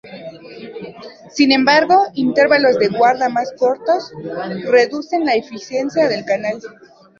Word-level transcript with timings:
Sin 1.29 1.51
embargo, 1.51 1.93
intervalos 2.15 2.79
de 2.79 2.87
guarda 2.87 3.29
más 3.29 3.53
cortos, 3.55 4.11
reducen 4.63 5.25
la 5.25 5.35
eficiencia 5.35 6.07
del 6.07 6.25
canal. 6.25 6.59